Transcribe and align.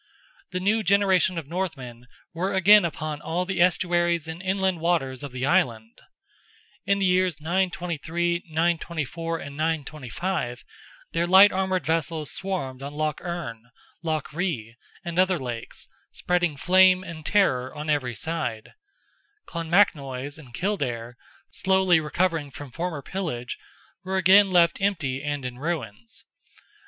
The 0.49 0.59
new 0.59 0.81
generation 0.81 1.37
of 1.37 1.45
Northmen 1.45 2.07
were 2.33 2.55
again 2.55 2.85
upon 2.85 3.21
all 3.21 3.45
the 3.45 3.61
estuaries 3.61 4.27
and 4.27 4.41
inland 4.41 4.79
waters 4.79 5.21
of 5.21 5.31
the 5.31 5.45
Island. 5.45 6.01
In 6.87 6.97
the 6.97 7.05
years 7.05 7.39
923 7.39 9.05
4 9.05 9.37
and 9.37 10.11
5, 10.11 10.65
their 11.11 11.27
light 11.27 11.51
armed 11.51 11.85
vessels 11.85 12.31
swarmed 12.31 12.81
on 12.81 12.95
Lough 12.95 13.13
Erne, 13.19 13.69
Lough 14.01 14.23
Ree, 14.33 14.75
and 15.05 15.19
other 15.19 15.37
lakes, 15.37 15.87
spreading 16.09 16.57
flame 16.57 17.03
and 17.03 17.23
terror 17.23 17.71
on 17.75 17.87
every 17.91 18.15
side. 18.15 18.73
Clonmacnoise 19.45 20.39
and 20.39 20.51
Kildare, 20.51 21.15
slowly 21.51 21.99
recovering 21.99 22.49
from 22.49 22.71
former 22.71 23.03
pillage, 23.03 23.55
were 24.03 24.17
again 24.17 24.49
left 24.49 24.81
empty 24.81 25.21
and 25.21 25.45
in 25.45 25.59
ruins. 25.59 26.25